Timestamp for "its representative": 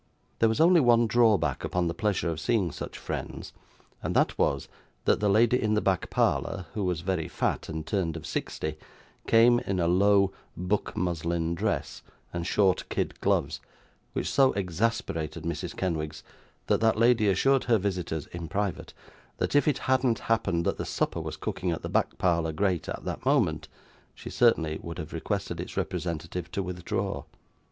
25.61-26.49